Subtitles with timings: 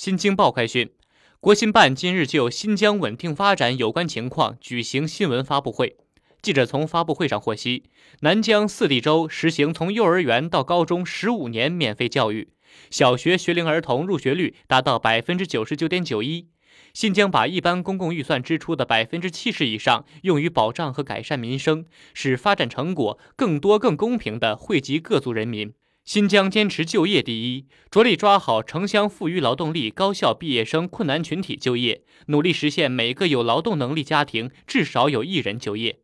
[0.00, 0.90] 新京报快讯，
[1.40, 5.96] 国新办今日就新疆稳定发展有关情况举行新闻发布会。
[6.40, 7.82] 记者从发布会上获悉，
[8.20, 12.50] 南疆四地州实行从幼儿园到高中十五年免费教育，
[12.90, 16.46] 小学学龄儿童入学率达到百分之九十九点九一。
[16.94, 21.84] 新疆把一般公共预算支出的百分之七十以上用于保障和改善民生，
[22.14, 25.72] 使发展成果更多、更公平地惠及各族人民。
[26.08, 35.98] 新疆坚持就业第一，着力抓好城乡富裕劳动力高校毕业生困难群体就业，努力实现每个有劳动能力家庭至少有一人就业。